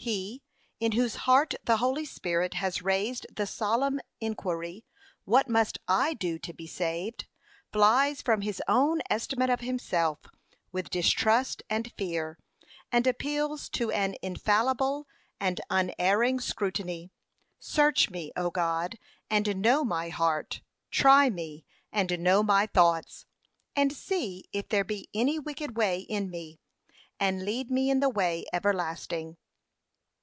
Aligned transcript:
He, 0.00 0.42
in 0.80 0.92
whose 0.92 1.16
heart 1.16 1.54
the 1.64 1.78
Holy 1.78 2.06
Spirit 2.06 2.54
has 2.54 2.80
raised 2.80 3.26
the 3.34 3.46
solemn 3.46 4.00
inquiry, 4.20 4.86
What 5.24 5.48
must 5.50 5.76
I 5.86 6.14
do 6.14 6.38
to 6.38 6.54
be 6.54 6.68
saved?' 6.68 7.26
flies 7.72 8.22
from 8.22 8.40
his 8.40 8.62
own 8.68 9.00
estimate 9.10 9.50
of 9.50 9.60
himself, 9.60 10.20
with 10.72 10.88
distrust 10.88 11.62
and 11.68 11.92
fear, 11.98 12.38
and 12.92 13.06
appeals 13.06 13.68
to 13.70 13.90
an 13.90 14.14
infallible 14.22 15.08
and 15.40 15.60
unerring 15.68 16.40
scrutiny. 16.40 17.10
Search 17.58 18.08
me, 18.08 18.30
O 18.36 18.50
God, 18.50 18.98
and 19.28 19.56
know 19.60 19.84
my 19.84 20.08
heart: 20.08 20.62
try 20.90 21.28
me, 21.28 21.66
and 21.92 22.20
know 22.20 22.42
my 22.44 22.66
thoughts: 22.66 23.26
And 23.76 23.92
see 23.92 24.44
if 24.52 24.68
there 24.68 24.84
be 24.84 25.08
any 25.12 25.38
wicked 25.40 25.76
way 25.76 25.98
in 25.98 26.30
me, 26.30 26.60
and 27.20 27.44
lead 27.44 27.70
me 27.70 27.90
in 27.90 27.98
the 28.00 28.08
way 28.08 28.46
everlasting.' 28.54 29.36